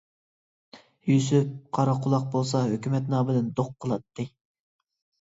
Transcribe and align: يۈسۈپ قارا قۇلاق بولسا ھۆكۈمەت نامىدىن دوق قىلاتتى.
يۈسۈپ 1.09 1.51
قارا 1.79 1.95
قۇلاق 2.07 2.27
بولسا 2.39 2.65
ھۆكۈمەت 2.73 3.15
نامىدىن 3.17 3.55
دوق 3.63 3.73
قىلاتتى. 3.83 4.31